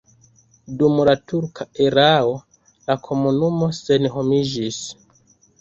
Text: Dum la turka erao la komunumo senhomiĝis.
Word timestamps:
Dum 0.79 1.01
la 1.09 1.13
turka 1.31 1.67
erao 1.89 2.33
la 2.89 2.97
komunumo 3.09 3.71
senhomiĝis. 3.83 4.83